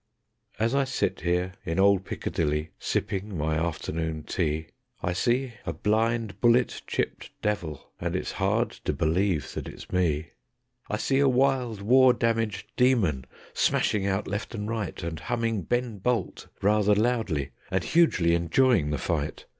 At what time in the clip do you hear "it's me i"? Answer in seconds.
9.67-10.97